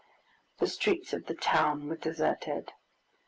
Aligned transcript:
The 0.57 0.65
streets 0.65 1.13
of 1.13 1.27
the 1.27 1.35
town 1.35 1.87
were 1.87 1.95
deserted. 1.95 2.73